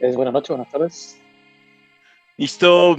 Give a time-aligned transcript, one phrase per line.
[0.00, 1.18] Es buenas noches, buenas tardes.
[2.36, 2.96] Listo.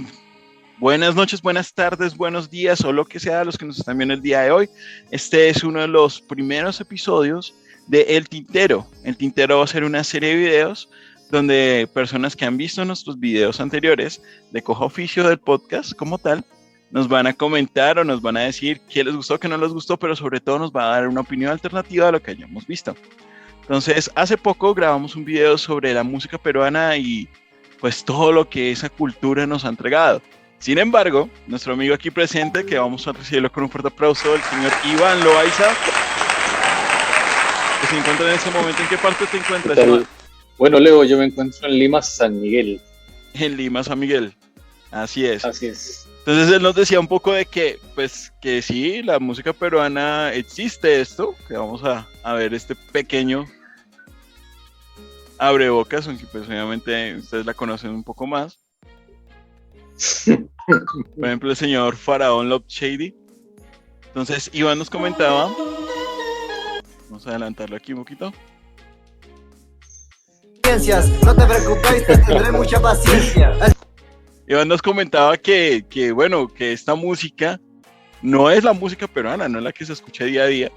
[0.78, 4.12] Buenas noches, buenas tardes, buenos días o lo que sea los que nos están viendo
[4.12, 4.68] el día de hoy.
[5.10, 7.54] Este es uno de los primeros episodios
[7.86, 8.86] de El Tintero.
[9.02, 10.90] El Tintero va a ser una serie de videos
[11.30, 14.20] donde personas que han visto nuestros videos anteriores
[14.52, 16.44] de Coja Oficio del podcast como tal,
[16.90, 19.72] nos van a comentar o nos van a decir qué les gustó, qué no les
[19.72, 22.66] gustó, pero sobre todo nos va a dar una opinión alternativa a lo que hayamos
[22.66, 22.94] visto.
[23.66, 27.28] Entonces, hace poco grabamos un video sobre la música peruana y
[27.80, 30.22] pues todo lo que esa cultura nos ha entregado.
[30.60, 34.42] Sin embargo, nuestro amigo aquí presente, que vamos a recibirlo con un fuerte aplauso, el
[34.42, 35.68] señor Iván Loaiza,
[37.80, 38.80] que se encuentra en ese momento.
[38.80, 40.06] ¿En qué parte te encuentras, Iván?
[40.58, 42.80] Bueno, Leo, yo me encuentro en Lima, San Miguel.
[43.34, 44.32] En Lima, San Miguel.
[44.92, 45.44] Así es.
[45.44, 46.06] Así es.
[46.20, 51.00] Entonces él nos decía un poco de que, pues, que sí, la música peruana existe
[51.00, 53.46] esto, que vamos a, a ver este pequeño
[55.38, 58.58] abre bocas, aunque pues obviamente ustedes la conocen un poco más.
[60.66, 63.14] Por ejemplo, el señor Faraón Love Shady.
[64.08, 65.54] Entonces, Iván nos comentaba.
[67.08, 68.32] Vamos a adelantarlo aquí un poquito.
[71.24, 73.52] No te preocupes, tendré mucha paciencia.
[74.48, 77.60] Iván nos comentaba que, que, bueno, que esta música
[78.22, 80.72] no es la música peruana, no es la que se escucha día a día,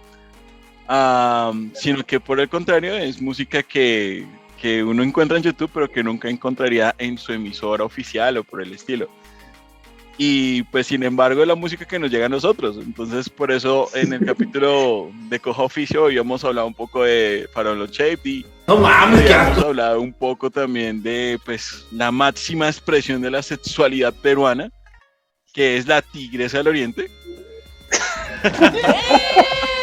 [1.73, 4.25] sino que por el contrario es música que
[4.61, 8.61] que uno encuentra en YouTube, pero que nunca encontraría en su emisora oficial o por
[8.61, 9.09] el estilo.
[10.17, 12.77] Y pues sin embargo es la música que nos llega a nosotros.
[12.77, 17.87] Entonces por eso en el capítulo de Coja Oficio habíamos hablado un poco de Farolo
[17.87, 23.31] Shape y no mames, habíamos hablado un poco también de pues la máxima expresión de
[23.31, 24.69] la sexualidad peruana,
[25.53, 27.09] que es la tigresa del oriente.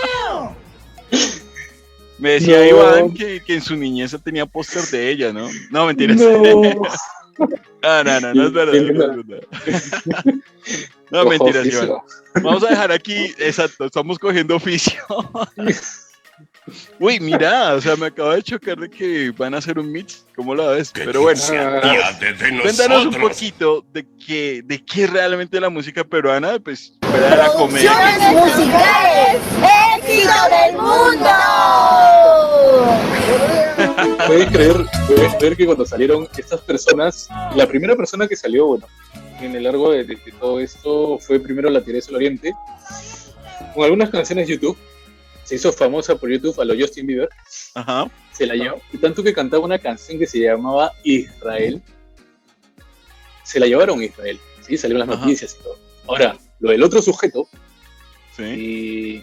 [2.19, 5.49] Me decía Iván que, que, en su niñez tenía póster de ella, ¿no?
[5.71, 6.17] No, mentiras.
[6.17, 6.83] No.
[7.83, 8.73] ah, no, no, no es verdad.
[8.73, 9.49] No, es verdad.
[11.11, 11.91] no mentiras, Iván.
[12.43, 15.03] Vamos a dejar aquí, exacto, estamos cogiendo oficio.
[16.99, 20.27] Uy, mira, o sea, me acabo de chocar de que van a hacer un mix,
[20.35, 20.91] ¿cómo lo ves?
[20.93, 21.41] Pero bueno,
[22.63, 27.53] cuéntanos un poquito de qué, de qué es realmente la música peruana, pues, fuera la
[27.53, 27.93] comedia.
[28.33, 29.41] musicales,
[30.07, 31.31] éxito del mundo.
[34.27, 38.87] Puedes creer, puedes creer que cuando salieron estas personas, la primera persona que salió, bueno,
[39.41, 42.53] en el largo de, de, todo esto fue primero la Teresa del Oriente,
[43.75, 44.77] con algunas canciones de YouTube,
[45.45, 47.29] se hizo famosa por YouTube a lo Justin Bieber,
[47.75, 48.11] Ajá.
[48.33, 51.81] se la llevó, y tanto que cantaba una canción que se llamaba Israel,
[53.45, 54.77] se la llevaron a Israel, ¿sí?
[54.77, 55.79] salieron las noticias y todo.
[56.09, 57.49] Ahora, lo del otro sujeto,
[58.37, 58.43] ¿Sí?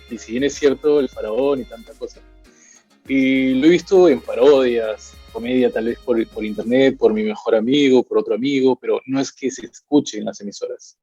[0.09, 2.19] y, y si bien es cierto, el faraón y tanta cosa,
[3.07, 7.56] y lo he visto en parodias, comedia tal vez por, por, internet, por mi mejor
[7.56, 10.97] amigo, por otro amigo, pero no es que se escuche en las emisoras.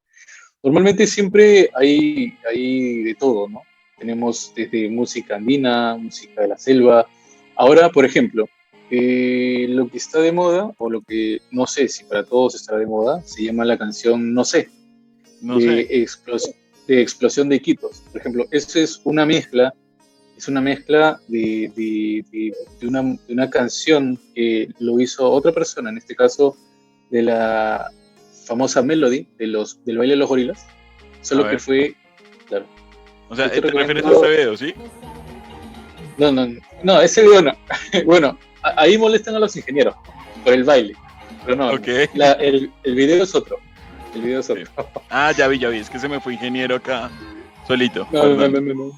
[0.62, 3.62] Normalmente siempre hay, hay de todo, ¿no?
[3.98, 7.06] Tenemos desde música andina, música de la selva.
[7.54, 8.48] Ahora, por ejemplo,
[8.90, 12.78] eh, lo que está de moda, o lo que no sé si para todos estará
[12.78, 14.70] de moda, se llama la canción No sé,
[15.42, 15.86] No sé.
[15.90, 16.50] explos
[16.90, 18.02] de explosión de Iquitos.
[18.10, 19.72] Por ejemplo, esto es una mezcla
[20.36, 22.88] es una mezcla de, de, de, de,
[23.28, 26.56] una, canción que lo hizo otra persona, en este caso
[27.10, 27.90] de la
[28.46, 30.66] famosa Melody de los, del baile de los gorilas,
[31.20, 31.94] solo que fue,
[32.48, 32.64] claro.
[33.28, 34.74] O sea, ¿te, ¿te refieres a este video, sí?
[36.16, 36.48] No, no,
[36.82, 37.52] no, ese video no.
[38.06, 39.94] bueno, ahí molestan a los ingenieros
[40.42, 40.94] por el baile,
[41.44, 42.06] pero no, okay.
[42.14, 43.58] la, el, el, video es otro.
[44.14, 44.42] El video.
[44.42, 44.54] Sí.
[45.08, 47.10] Ah, ya vi, ya vi, es que se me fue ingeniero acá
[47.66, 48.06] solito.
[48.10, 48.92] No, no, no, no, no.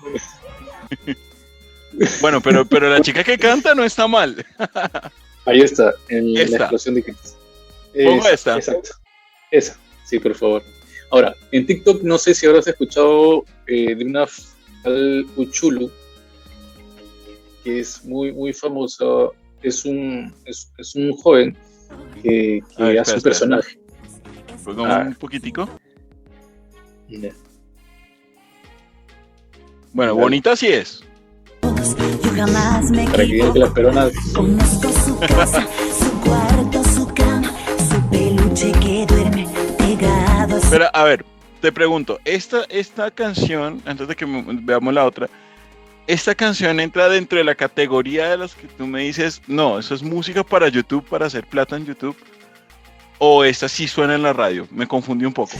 [2.22, 4.44] Bueno, pero, pero la chica que canta no está mal.
[5.44, 6.50] Ahí está, en esta.
[6.50, 7.36] la explosión de Iquitos.
[7.92, 8.56] Pongo esta.
[8.56, 8.90] Exacto.
[9.50, 10.62] Esa, sí, por favor.
[11.10, 14.26] Ahora, en TikTok no sé si habrás escuchado eh, de una
[14.82, 15.90] tal Uchulu,
[17.62, 19.04] que es muy, muy famosa.
[19.62, 21.56] Es un, es, es un joven
[22.22, 23.78] que, hace espera, un personaje.
[24.64, 25.04] Pongo ah.
[25.06, 25.68] un poquitico.
[27.08, 27.32] Yeah.
[29.92, 31.04] Bueno, bonita sí es.
[32.22, 34.12] Yo jamás me Para que vean que las peruanas.
[34.34, 35.66] Conozco su casa,
[35.98, 40.58] su cuarto, su cama, su peluche que duerme pegado.
[40.70, 41.24] Pero a ver,
[41.60, 45.28] te pregunto, esta, esta canción, antes de que veamos la otra,
[46.06, 49.94] esta canción entra dentro de la categoría de las que tú me dices, no, eso
[49.94, 52.16] es música para YouTube, para hacer plata en YouTube,
[53.24, 54.66] o esta sí suena en la radio.
[54.72, 55.52] Me confundí un poco.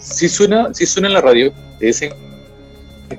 [0.00, 2.12] Sí suena, sí suena en la radio, de ese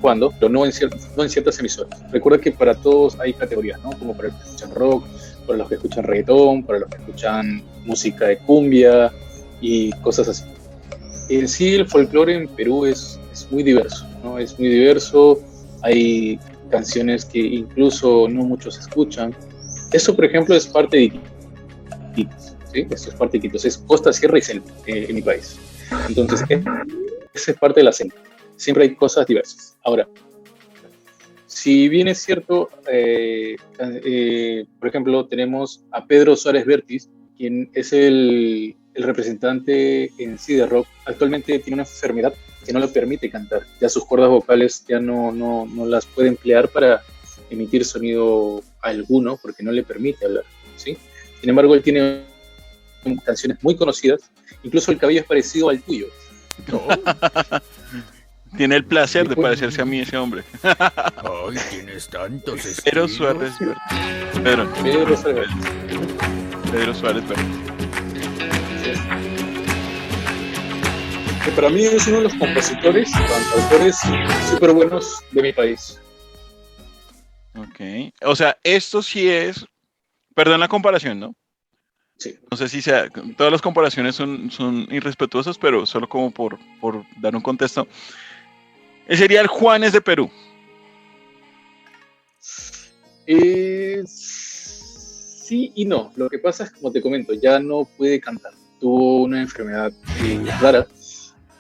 [0.02, 2.04] cuando, pero no en, ciertas, no en ciertas emisoras.
[2.12, 3.92] Recuerda que para todos hay categorías, ¿no?
[3.92, 5.06] Como para los que escuchan rock,
[5.48, 9.14] para los que escuchan reggaetón, para los que escuchan música de cumbia
[9.62, 10.44] y cosas así.
[11.30, 14.38] En sí, el folclore en Perú es, es muy diverso, ¿no?
[14.38, 15.40] Es muy diverso,
[15.82, 16.38] hay
[16.70, 19.34] canciones que incluso no muchos escuchan.
[19.94, 21.14] Eso, por ejemplo, es parte de
[22.76, 22.88] ¿sí?
[22.90, 25.58] Esto es parte de Iquitos, es costa, sierra y selva eh, en mi país.
[26.10, 26.62] Entonces, es-
[27.34, 28.16] esa es parte de la selva.
[28.58, 29.78] Siempre hay cosas diversas.
[29.84, 30.08] Ahora,
[31.48, 37.94] si bien es cierto, eh, eh, por ejemplo, tenemos a Pedro Suárez Vértiz, quien es
[37.94, 40.88] el, el representante en sí de rock.
[41.06, 42.34] Actualmente tiene una enfermedad
[42.66, 43.62] que no le permite cantar.
[43.80, 47.02] Ya sus cuerdas vocales ya no, no, no las puede emplear para
[47.50, 50.44] emitir sonido alguno porque no le permite hablar.
[50.78, 50.98] ¿sí?
[51.42, 52.22] Sin embargo, él tiene
[53.24, 54.22] canciones muy conocidas.
[54.64, 56.08] Incluso el cabello es parecido al tuyo.
[58.58, 60.44] Tiene el placer de parecerse a mí ese hombre.
[60.64, 63.12] Ay, tienes tantos Pedro estilos.
[63.14, 64.42] Suárez Vértiz.
[64.44, 65.48] Pedro, Pedro Suárez.
[66.72, 67.46] Pedro Suárez Vértiz.
[71.44, 73.98] que para mí es uno de los compositores, cantautores
[74.50, 76.02] súper buenos de mi país.
[77.56, 78.12] Ok.
[78.24, 79.64] O sea, esto sí es.
[80.34, 81.36] Perdón la comparación, ¿no?
[82.18, 82.36] Sí.
[82.50, 83.10] No sé si sea.
[83.38, 87.88] Todas las comparaciones son, son irrespetuosas, pero solo como por, por dar un contexto.
[89.08, 90.30] Ese sería el Juanes de Perú.
[93.28, 96.12] Eh, sí y no.
[96.16, 98.54] Lo que pasa es, como te comento, ya no puede cantar.
[98.80, 99.92] Tuvo una enfermedad
[100.24, 100.88] eh, rara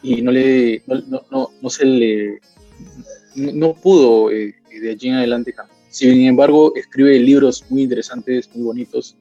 [0.01, 2.39] y no le, no, no- no- no se le,
[3.35, 5.75] no, no pudo eh, de allí en adelante cantar.
[5.89, 9.17] Sin embargo, escribe libros muy interesantes, muy bonitos.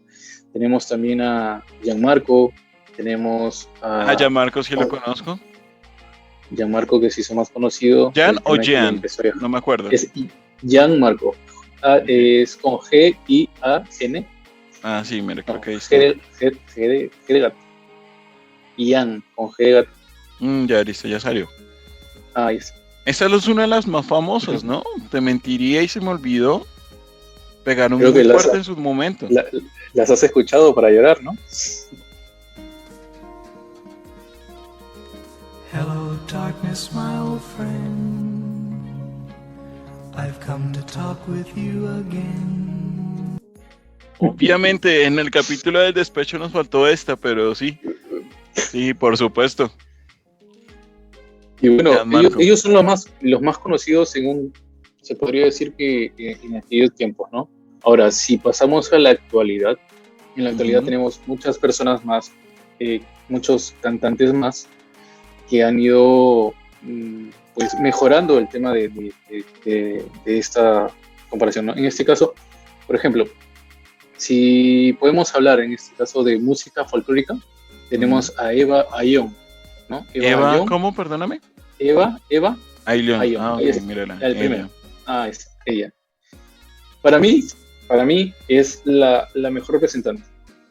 [0.54, 2.52] Tenemos también a Gianmarco,
[2.96, 5.38] tenemos a Ah, ya Marcos, sí lo conozco.
[6.54, 8.12] Gianmarco, que se hizo más conocido.
[8.14, 8.94] ¿Jan o a viajar.
[9.40, 9.90] No me acuerdo.
[9.90, 10.10] Es
[10.62, 11.34] Gianmarco.
[11.82, 14.24] Ah, es con G I A N.
[14.84, 17.56] Ah, sí, mira, creo No, que ahí G G, G G de gato.
[18.76, 19.90] Ian, con G de gato.
[20.38, 21.48] Mm, ya, listo, ya salió.
[22.34, 22.78] Ah, ahí está.
[23.06, 24.84] Esta es una de las más famosas, ¿no?
[25.10, 26.64] Te mentiría y se me olvidó.
[27.64, 28.20] Pegaron Creo muy
[28.54, 29.30] en sus momentos.
[29.30, 29.46] La-
[29.94, 31.36] las has escuchado para llorar, ¿no?
[35.72, 39.30] Hello, darkness, my old friend.
[40.16, 43.38] I've come to talk with you again.
[44.18, 47.78] Obviamente, en el capítulo del despecho nos faltó esta, pero sí.
[48.52, 49.72] Sí, por supuesto.
[51.60, 54.52] Y bueno, ellos, ellos son los más, los más conocidos según
[55.04, 57.48] se podría decir que eh, en aquellos tiempos, ¿no?
[57.82, 59.76] Ahora, si pasamos a la actualidad,
[60.36, 62.32] en la actualidad tenemos muchas personas más,
[62.80, 64.66] eh, muchos cantantes más
[65.48, 70.88] que han ido mm, pues mejorando el tema de, de- de- de- de esta
[71.28, 71.76] comparación, ¿no?
[71.76, 72.34] En este caso,
[72.86, 73.26] por ejemplo,
[74.16, 77.36] si podemos hablar en este caso de música folclórica,
[77.90, 79.34] tenemos a Eva Ayón,
[79.88, 80.06] ¿no?
[80.14, 80.66] Eva, Ayón.
[80.66, 80.94] ¿cómo?
[80.94, 81.40] Perdóname.
[81.78, 82.56] Eva, Eva.
[82.86, 84.18] Aylion, Ah, ok, ahí está, mírala.
[84.20, 84.68] el primero.
[85.06, 85.92] Ah, es ella.
[87.02, 87.42] Para mí,
[87.86, 90.22] para mí es la, la mejor representante.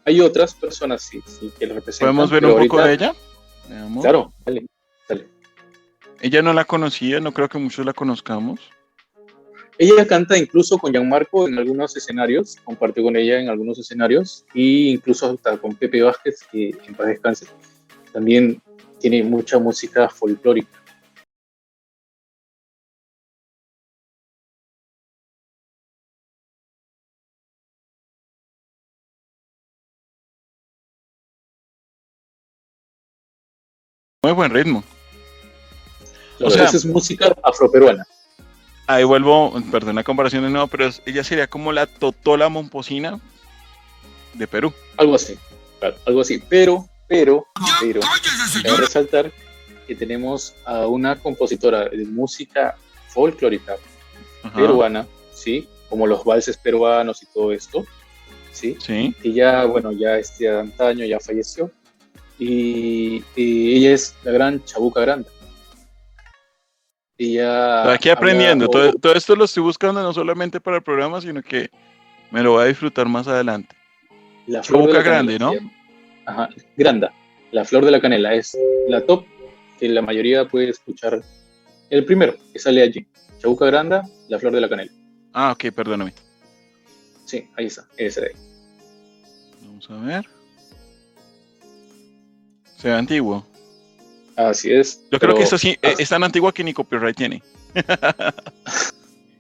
[0.06, 2.16] Hay otras personas sí, sí que la representan.
[2.16, 3.14] ¿Podemos ver un poco de ella?
[4.02, 4.66] Claro, dale,
[5.08, 5.28] dale.
[6.22, 8.60] Ella no la conocía, no creo que muchos la conozcamos.
[9.78, 14.92] Ella canta incluso con Gianmarco en algunos escenarios, compartió con ella en algunos escenarios, e
[14.92, 17.48] incluso hasta con Pepe Vázquez, que en paz descanse,
[18.12, 18.62] también
[19.00, 20.83] tiene mucha música folclórica.
[34.34, 34.84] Muy buen ritmo.
[36.40, 38.04] O O sea, sea- es música afroperuana.
[38.88, 43.20] Ahí vuelvo, perdón la comparación de nuevo, pero ella sería como la Totola Momposina
[44.34, 44.74] de Perú.
[44.98, 45.38] Algo así,
[45.80, 46.42] claro, algo así.
[46.50, 47.46] Pero, pero,
[47.80, 48.00] pero,
[48.64, 49.32] cabe resaltar
[49.88, 52.76] que tenemos a una compositora de música
[53.10, 53.76] folclórica
[54.42, 54.56] Ajá.
[54.56, 55.70] peruana, ¿sí?
[55.90, 57.86] Como los valses peruanos y todo esto,
[58.52, 58.76] ¿sí?
[58.84, 59.16] Sí.
[59.22, 61.70] Que ya, bueno, ya este antaño ya falleció.
[62.46, 65.30] Y, y ella es la gran Chabuca Granda.
[67.18, 68.66] Ella Estoy aquí aprendiendo.
[68.66, 71.70] o- Todo, todo esto lo estoy buscando no solamente para el programa, sino que
[72.32, 73.76] me lo voy a disfrutar más adelante.
[74.48, 75.54] La flor de Chabuca la grande, ¿no?
[76.26, 77.14] Ajá, granda.
[77.52, 78.58] La flor de la canela es
[78.90, 79.26] la top
[79.80, 81.22] que la mayoría puede escuchar.
[81.90, 83.08] El primero que sale allí.
[83.40, 84.92] Chabuca granda, la flor de la canela.
[85.32, 86.14] Ah, ok, perdóname.
[87.26, 88.34] Sí, ahí está, ese de ahí.
[89.66, 90.26] Vamos a ver.
[92.84, 93.46] Se ve antiguo.
[94.36, 95.08] Así es.
[95.10, 97.42] Yo creo que esta sí, ah, eh, es tan antigua que ni copyright tiene.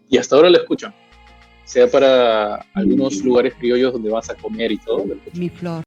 [0.10, 0.96] y hasta ahora lo escuchan.
[1.66, 5.04] Sea para algunos lugares criollos donde vas a comer y todo.
[5.34, 5.84] Mi flor.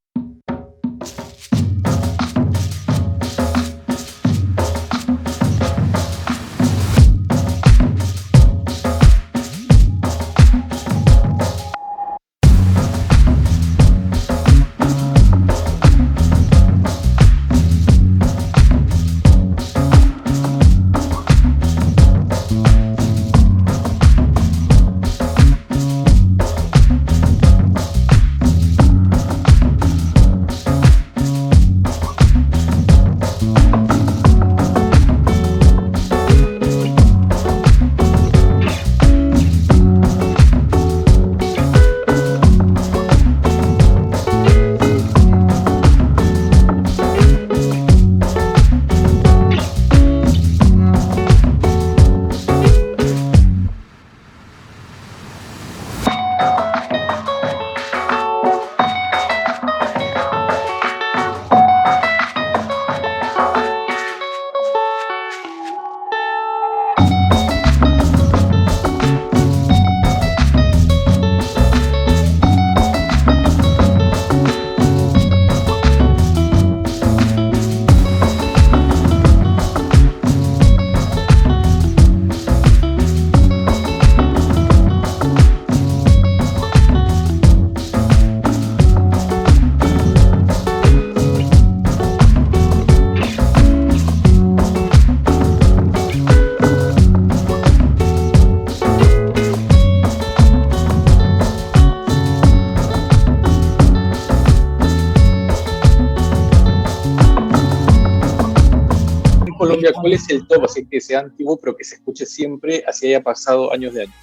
[110.07, 110.65] ¿Cuál es el top?
[110.65, 114.15] Así que sea antiguo, pero que se escuche siempre, así haya pasado años de años.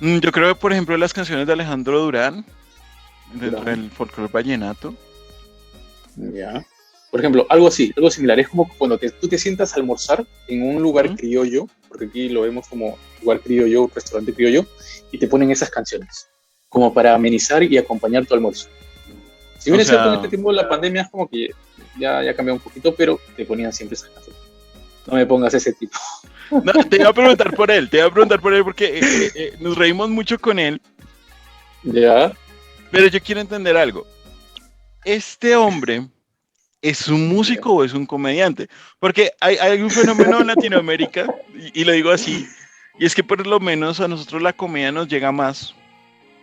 [0.00, 2.44] Mm, Yo creo que, por ejemplo, las canciones de Alejandro Durán,
[3.32, 3.80] dentro Durán.
[3.82, 4.92] del folclore vallenato.
[6.16, 6.66] Ya.
[7.12, 8.40] Por ejemplo, algo así, algo similar.
[8.40, 12.28] Es como cuando te- tú te sientas a almorzar en un lugar criollo, porque aquí
[12.28, 14.66] lo vemos como lugar criollo, restaurante criollo,
[15.12, 16.26] y te ponen esas canciones,
[16.68, 18.68] como para amenizar y acompañar tu almuerzo.
[19.62, 21.50] Si bien O es cierto, en sea- este tiempo de la pandemia es como que
[21.98, 24.42] ya, ya cambió un poquito, pero te ponían siempre esas canciones.
[25.06, 25.98] No me pongas ese tipo.
[26.50, 29.00] No, te iba a preguntar por él, te iba a preguntar por él porque eh,
[29.02, 30.80] eh, eh, nos reímos mucho con él,
[31.82, 32.32] Ya.
[32.90, 34.06] pero yo quiero entender algo.
[35.04, 36.06] ¿Este hombre
[36.80, 38.68] es un músico o es un comediante?
[38.98, 42.46] Porque hay, hay un fenómeno en Latinoamérica, y, y lo digo así,
[42.98, 45.74] y es que por lo menos a nosotros la comedia nos llega más,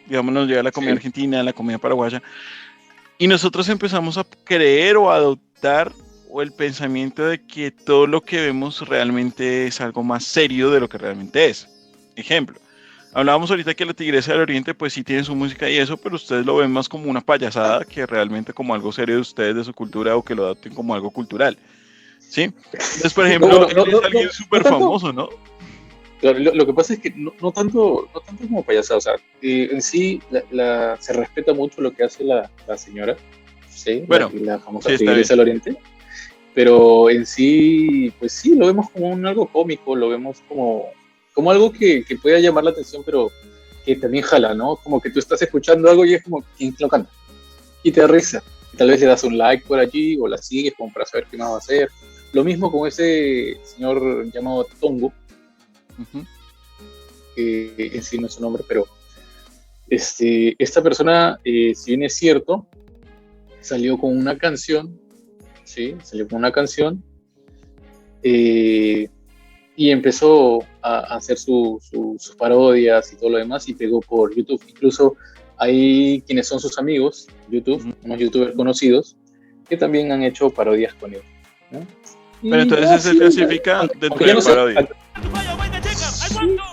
[0.07, 0.97] digamos, nos llega la comedia Sí.
[0.97, 2.21] argentina, la comedia paraguaya,
[3.19, 5.91] y nosotros empezamos a creer o a adoptar
[6.31, 10.79] o el pensamiento de que todo lo que vemos realmente es algo más serio de
[10.79, 11.67] lo que realmente es.
[12.15, 12.57] Ejemplo,
[13.13, 16.15] hablábamos ahorita que la Tigresa del Oriente pues sí tiene su música y eso, pero
[16.15, 19.63] ustedes lo ven más como una payasada que realmente como algo serio de ustedes, de
[19.65, 21.57] su cultura o que lo adopten como algo cultural.
[22.19, 22.43] ¿Sí?
[22.43, 25.27] Entonces, por ejemplo, No, no, él no, es alguien súper famoso, ¿no?
[26.19, 29.01] Claro, lo, lo que pasa es que no, no tanto, no tanto como payasada, o
[29.01, 33.15] sea, eh, en sí la, la- se respeta mucho lo que hace la, la señora,
[33.69, 34.03] ¿sí?
[34.07, 35.77] Bueno, la, la famosa sí, Tigresa del Oriente,
[36.53, 40.87] pero en sí, pues sí, lo vemos como un algo cómico, lo vemos como,
[41.33, 43.31] como algo que, que pueda llamar la atención, pero
[43.85, 44.75] que también jala, ¿no?
[44.75, 47.09] Como que tú estás escuchando algo y es como, ¿quién lo canta?
[47.81, 48.43] Y te risa.
[48.73, 51.27] Y tal vez le das un like por allí o la sigues como para saber
[51.31, 51.89] qué más va a hacer.
[52.33, 55.13] Lo mismo con ese señor llamado Tongo,
[57.35, 58.87] Que en sí no es su nombre, pero
[59.89, 62.67] este, esta persona, eh, si bien es cierto,
[63.61, 64.99] salió con una canción,
[65.63, 65.95] ¿sí?
[66.03, 67.03] Salió con una canción
[68.23, 69.07] eh,
[69.75, 74.01] y empezó a, a hacer su- su- sus parodias y todo lo demás y pegó
[74.01, 74.61] por YouTube.
[74.67, 75.15] Incluso
[75.57, 79.15] hay quienes son sus amigos, YouTube, unos youtubers conocidos,
[79.67, 81.21] que también han hecho parodias con él.
[82.41, 84.89] Pero entonces se clasifica dentro de parodia.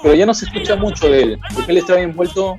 [0.03, 2.59] Pero ya no se escucha mucho de él, porque él estaba envuelto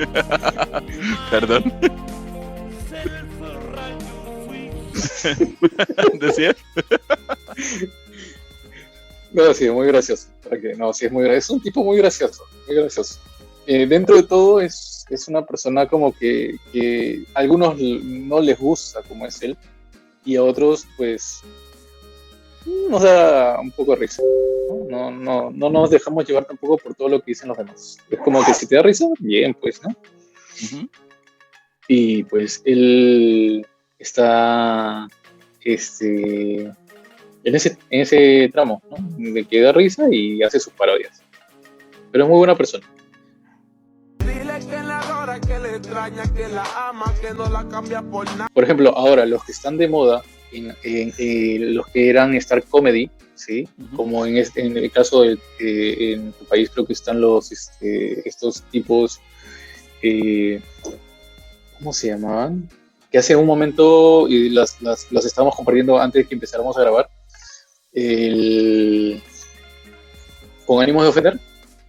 [1.30, 1.72] Perdón.
[6.20, 6.56] ¿Decías?
[9.32, 10.28] No, sí, muy gracioso.
[10.42, 13.20] para que- no, sí, es muy gra- Es un tipo muy gracioso, muy gracioso.
[13.66, 18.58] Eh, dentro de todo es, es una persona como que, que a algunos no les
[18.58, 19.56] gusta como es él
[20.24, 21.42] y a otros pues
[22.66, 24.22] nos da un poco de risa.
[24.68, 25.10] ¿no?
[25.10, 27.98] No, no, no nos dejamos llevar tampoco por todo lo que dicen los demás.
[28.10, 29.90] Es como que si te da risa, bien, pues, ¿no?
[29.90, 30.88] Ujú.
[31.88, 33.66] Y pues él
[33.98, 35.08] está,
[35.62, 36.72] este,
[37.44, 38.96] en ese, en ese tramo, ¿no?
[39.32, 41.22] De que da risa y hace sus parodias.
[42.12, 42.86] Pero es muy buena persona.
[44.18, 48.26] Dile que la adora, que le extraña, que la ama, que no la cambia por
[48.36, 48.48] nada.
[48.52, 53.10] Por ejemplo, ahora los que están de moda, en, en- los que eran Star Comedy,
[53.34, 53.68] ¿sí?
[53.96, 57.52] Como en, este- en el caso de eh, en tu país creo que están los
[57.52, 59.20] este, estos tipos,
[60.02, 60.60] eh,
[61.78, 62.68] ¿cómo se llamaban?
[63.10, 66.80] Que hace un momento y las, las, las estábamos compartiendo antes de que empezáramos a
[66.82, 67.08] grabar.
[67.92, 69.20] El-
[70.66, 71.40] con ánimos de ofender.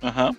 [0.01, 0.31] Ajá.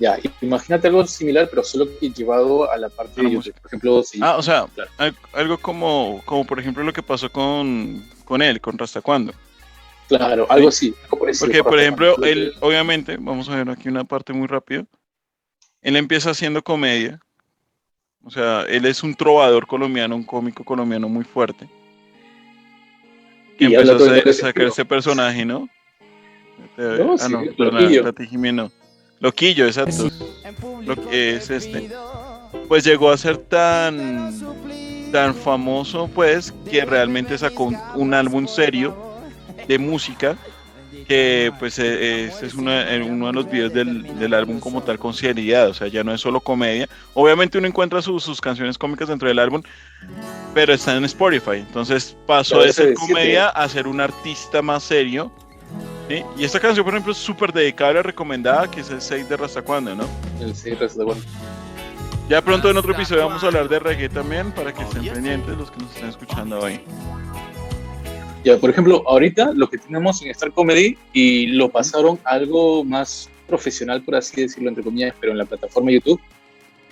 [0.00, 3.46] Ya, imagínate algo similar, pero solo que llevado a la parte de música.
[3.56, 3.60] YouTube.
[3.62, 5.16] Por ejemplo, si Ah, o sea, Claro.
[5.32, 9.32] algo como, como por ejemplo lo que pasó con, con él, con Rasta Cuando.
[10.06, 10.94] Claro, algo así.
[11.04, 14.46] algo parecido, Porque, por ejemplo, que- él, obviamente, vamos a ver aquí una parte muy
[14.46, 14.86] rápido.
[15.82, 17.20] Él empieza haciendo comedia.
[18.24, 21.68] O sea, él es un trovador colombiano, un cómico colombiano muy fuerte.
[23.58, 25.68] Que Y empezó a hacer- sacar ese personaje, ¿no?
[26.76, 28.70] No, ah, sí, no, la Tijimeno.
[29.20, 30.08] Loquillo, exacto.
[30.84, 31.90] Lo que es este.
[32.68, 34.32] Pues llegó a ser tan
[35.12, 38.94] tan famoso pues que realmente sacó un, un álbum serio
[39.66, 40.36] de música
[41.06, 44.82] que pues eh, este es una- eh, uno de los videos del, del álbum como
[44.82, 46.86] tal con seriedad, o sea, ya no es solo comedia.
[47.14, 49.62] Obviamente uno encuentra sus- sus canciones cómicas dentro del álbum,
[50.52, 51.56] pero está en Spotify.
[51.56, 55.32] Entonces pasó de ser comedia a ser un artista más serio.
[56.08, 56.24] ¿Sí?
[56.36, 59.62] Y esta canción, por ejemplo, es súper dedicable, recomendada, que es el 6 de Rasta
[59.62, 60.04] Cuando, ¿no?
[60.40, 61.24] El sí, Rasta Cuando.
[62.28, 65.56] Ya pronto en otro episodio vamos a hablar de reggae también, para que estén pendientes
[65.56, 66.80] los que nos estén escuchando hoy.
[68.44, 73.30] Ya, por ejemplo, ahorita lo que tenemos en Star Comedy y lo pasaron algo más
[73.46, 76.20] profesional, por así decirlo, entre comillas, pero en la plataforma YouTube,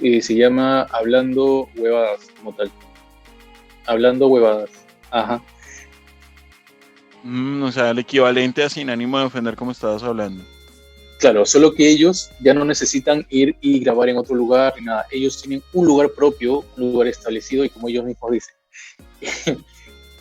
[0.01, 2.71] eh, se llama Hablando Huevadas, como tal.
[3.87, 4.71] Hablando Huevadas.
[5.11, 5.43] Ajá.
[7.27, 10.45] Mm, o sea, el equivalente a sin ánimo de ofender como estabas hablando.
[11.19, 15.07] Claro, solo que ellos ya no necesitan ir y grabar en otro lugar ni nada.
[15.11, 18.55] Ellos tienen un lugar propio, un lugar establecido y como ellos mismos dicen,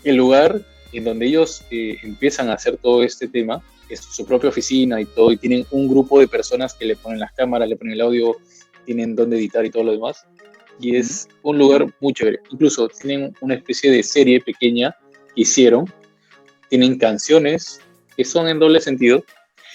[0.03, 4.49] el lugar en donde ellos eh, empiezan a hacer todo este tema es su propia
[4.49, 7.75] oficina y todo, y tienen un grupo de personas que le ponen las cámaras, le
[7.75, 8.35] ponen el audio,
[8.83, 10.25] tienen dónde editar y todo lo demás.
[10.79, 12.39] Y es un lugar muy chévere.
[12.49, 14.95] Incluso tienen una especie de serie pequeña
[15.35, 15.85] que hicieron,
[16.69, 17.79] tienen canciones
[18.15, 19.23] que son en doble sentido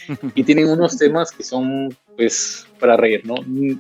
[0.35, 3.35] y tienen unos temas que son pues para reír, ¿no?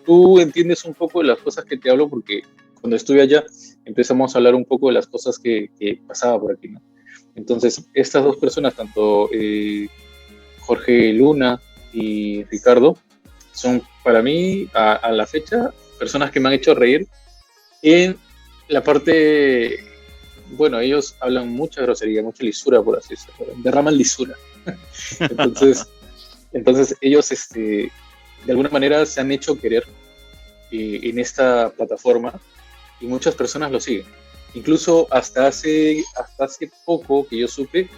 [0.04, 2.42] Tú entiendes un poco de las cosas que te hablo porque
[2.80, 3.44] cuando estuve allá
[3.84, 6.80] empezamos a hablar un poco de las cosas que, que pasaba por aquí, ¿no?
[7.36, 9.88] Entonces, estas dos personas, tanto eh,
[10.60, 11.60] Jorge Luna
[11.92, 12.98] y Ricardo,
[13.52, 17.06] son para mí, a, a la fecha, personas que me han hecho reír
[17.82, 18.16] en
[18.68, 19.78] la parte,
[20.50, 24.34] bueno, ellos hablan mucha grosería, mucha lisura, por así decirlo, derraman lisura.
[25.20, 25.86] Entonces,
[26.52, 27.90] entonces ellos, este,
[28.44, 29.84] de alguna manera, se han hecho querer
[30.72, 32.40] eh, en esta plataforma
[33.00, 34.06] y muchas personas lo siguen.
[34.54, 37.88] Incluso hasta hace, hasta hace poco que yo supe,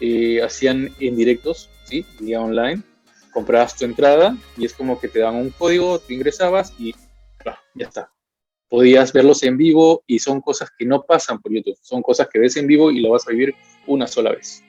[0.00, 2.04] eh, hacían en directos, ¿sí?
[2.18, 2.82] Vía online,
[3.32, 6.94] comprabas tu entrada y es como que te dan un código, te ingresabas y
[7.74, 8.10] ya está.
[8.70, 12.38] Podías verlos en vivo y son cosas que no pasan por YouTube, son cosas que
[12.38, 13.54] ves en vivo y lo vas a vivir
[13.86, 14.62] una sola vez.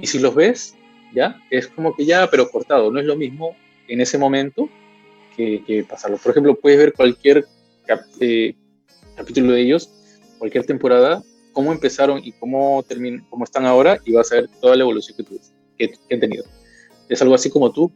[0.00, 0.74] Y si los ves,
[1.14, 3.56] ya, es como que ya, pero cortado, no es lo mismo
[3.86, 4.68] en ese momento
[5.36, 6.18] que, que pasarlo.
[6.18, 7.46] Por ejemplo, puedes ver cualquier
[7.86, 8.56] cap- eh,
[9.16, 9.88] capítulo de ellos,
[10.38, 14.74] cualquier temporada, cómo empezaron y cómo, termin cómo están ahora y vas a ver toda
[14.74, 16.44] la evolución que, tuviste, que, que han tenido.
[17.08, 17.92] Es algo así como tú,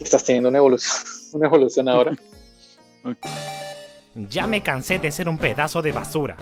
[0.00, 0.96] estás teniendo una evolución,
[1.34, 2.16] una evolución ahora.
[4.14, 6.36] Ya me cansé de ser un pedazo de basura.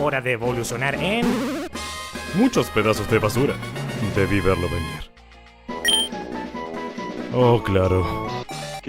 [0.00, 1.26] Hora de evolucionar en...
[2.34, 3.54] Muchos pedazos de basura.
[4.14, 5.10] Debí verlo venir.
[7.34, 8.26] Oh, claro.
[8.78, 8.86] Ok.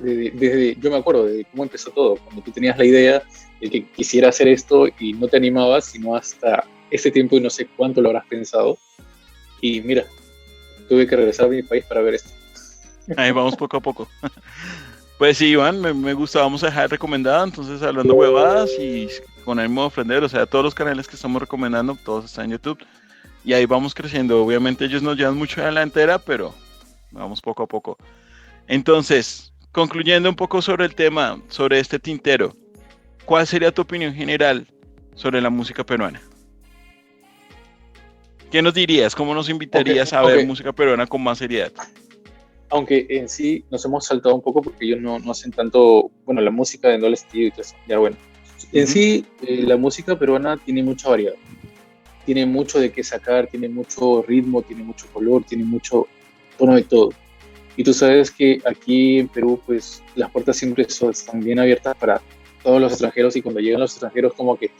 [0.00, 3.22] Desde, desde- yo me acuerdo de cómo empezó todo, cuando tú tenías la idea
[3.60, 7.50] de que quisiera hacer esto y no te animabas, sino hasta este tiempo y no
[7.50, 8.78] sé cuánto lo habrás pensado.
[9.60, 10.04] Y mira,
[10.88, 12.30] tuve que regresar a mi país para ver esto.
[13.16, 14.08] Ahí vamos poco a poco.
[15.18, 19.08] Pues sí, Iván, me, me gusta, vamos a dejar recomendado, entonces hablando huevadas y
[19.44, 22.52] con ánimo de ofender, o sea, todos los canales que estamos recomendando, todos están en
[22.52, 22.84] YouTube.
[23.44, 24.42] Y ahí vamos creciendo.
[24.42, 26.54] Obviamente ellos nos llevan mucho a la delantera, pero
[27.10, 27.98] vamos poco a poco.
[28.66, 32.56] Entonces, concluyendo un poco sobre el tema, sobre este tintero,
[33.26, 34.66] ¿cuál sería tu opinión general
[35.14, 36.22] sobre la música peruana?
[38.50, 39.14] ¿Qué nos dirías?
[39.14, 41.72] ¿Cómo nos invitarías a ver música peruana con más seriedad?
[42.74, 46.40] Aunque en sí nos hemos saltado un poco porque ellos no, no hacen tanto, bueno,
[46.40, 47.76] la música de doble estilo y todo eso.
[47.86, 48.16] Ya bueno.
[48.72, 48.92] En Ujú.
[48.92, 51.34] sí, eh, la música peruana tiene mucha variedad.
[52.26, 56.08] tiene mucho de qué sacar, tiene mucho ritmo, tiene mucho color, tiene mucho
[56.58, 57.10] tono de todo.
[57.76, 61.94] Y tú sabes que aquí en Perú, pues las puertas siempre son, están bien abiertas
[61.96, 62.20] para
[62.62, 64.70] todos los extranjeros y cuando llegan los extranjeros como que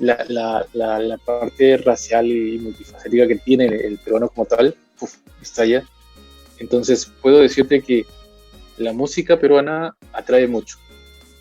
[0.00, 5.14] la, la, la, la parte racial y multifacética que tiene el peruano como tal, uf,
[5.40, 5.84] está allá.
[6.58, 8.06] Entonces puedo decirte que
[8.76, 10.78] la música peruana atrae mucho,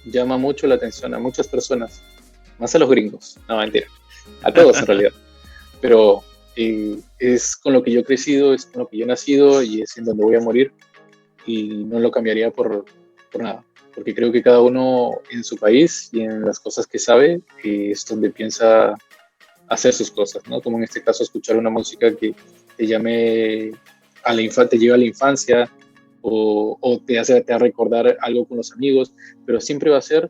[0.05, 2.01] llama mucho la atención a muchas personas,
[2.59, 3.87] más a los gringos, no mentira,
[4.43, 5.11] a todos en realidad.
[5.81, 6.23] Pero
[6.55, 9.63] eh, es con lo que yo he crecido, es con lo que yo he nacido
[9.63, 10.71] y es en donde voy a morir
[11.45, 12.85] y no lo cambiaría por,
[13.31, 16.99] por nada, porque creo que cada uno en su país y en las cosas que
[16.99, 18.95] sabe eh, es donde piensa
[19.67, 20.61] hacer sus cosas, ¿no?
[20.61, 22.35] Como en este caso escuchar una música que
[22.77, 23.71] te llame
[24.23, 25.69] a la infancia, te lleva a la infancia
[26.21, 29.13] o, o te hace te recordar algo con los amigos,
[29.45, 30.29] pero siempre va a ser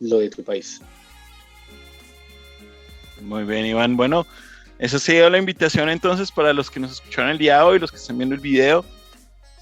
[0.00, 0.80] lo de tu país.
[3.22, 3.96] Muy bien, Iván.
[3.96, 4.26] Bueno,
[4.78, 7.78] esa ha sido la invitación entonces para los que nos escucharon el día de hoy,
[7.78, 8.84] los que están viendo el video.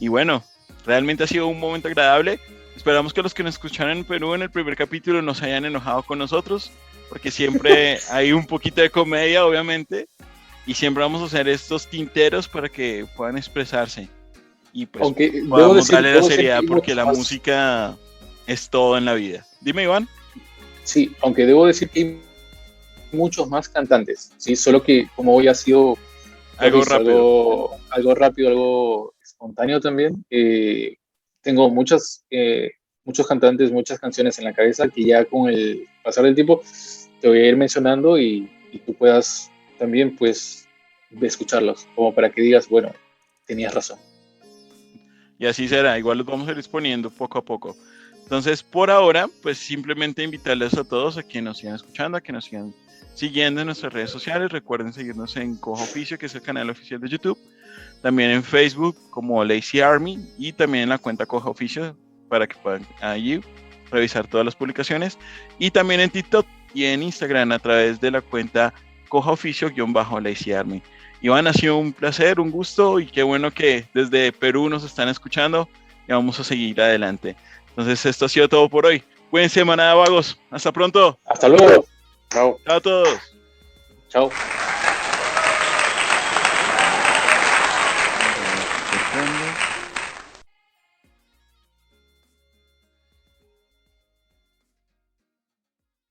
[0.00, 0.44] Y bueno,
[0.84, 2.40] realmente ha sido un momento agradable.
[2.76, 5.64] Esperamos que los que nos escucharon en Perú en el primer capítulo no se hayan
[5.64, 6.72] enojado con nosotros,
[7.08, 10.08] porque siempre hay un poquito de comedia, obviamente,
[10.66, 14.08] y siempre vamos a hacer estos tinteros para que puedan expresarse.
[14.72, 17.96] Y pues Aunque debo podamos decir- darle la seriedad que porque la más- música
[18.46, 19.46] es todo en la vida.
[19.60, 20.08] Dime, Iván.
[20.82, 22.20] Sí, aunque debo decir que hay
[23.12, 25.96] muchos más cantantes, sí, solo que como hoy ha sido
[26.56, 27.10] Algo rápido.
[27.10, 30.24] algo, algo rápido, algo espontáneo también.
[30.30, 30.96] eh,
[31.42, 32.70] tengo muchas, eh,
[33.04, 36.62] muchos cantantes, muchas canciones en la cabeza que ya con el pasar del tiempo
[37.20, 40.68] te voy a ir mencionando y, y tú puedas también pues
[41.10, 42.92] de escucharlos, como para que digas, bueno,
[43.46, 43.98] tenías razón.
[45.38, 47.76] Y así será, igual los vamos a ir exponiendo poco a poco.
[48.22, 52.32] Entonces, por ahora, pues simplemente invitarles a todos a que nos sigan escuchando, a que
[52.32, 52.74] nos sigan
[53.14, 54.50] siguiendo en nuestras redes sociales.
[54.50, 57.38] Recuerden seguirnos en Cojo Oficio, que es el canal oficial de YouTube.
[58.02, 61.96] También en Facebook como Lazy Army y también en la cuenta Coja Oficio
[62.28, 63.40] para que puedan allí
[63.90, 65.18] revisar todas las publicaciones.
[65.58, 68.74] Y también en TikTok y en Instagram a través de la cuenta
[69.14, 70.82] Coja Oficio-Lazy Army.
[71.20, 75.08] Iván, ha sido un placer, un gusto y qué bueno que desde Perú nos están
[75.08, 75.68] escuchando
[76.08, 77.36] y vamos a seguir adelante.
[77.68, 79.04] Entonces, esto ha sido todo por hoy.
[79.30, 80.36] Cuídense, manada de vagos.
[80.50, 81.16] Hasta pronto.
[81.26, 81.84] Hasta luego.
[82.28, 82.58] Chao.
[82.66, 83.18] Chao a todos.
[84.08, 84.30] Chao.